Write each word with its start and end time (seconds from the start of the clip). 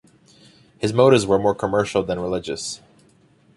His 0.79 0.93
motives 0.93 1.27
were 1.27 1.37
more 1.37 1.53
commercial 1.53 2.01
than 2.01 2.19
religious. 2.19 2.81